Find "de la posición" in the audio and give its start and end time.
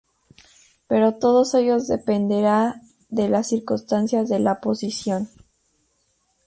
4.29-5.29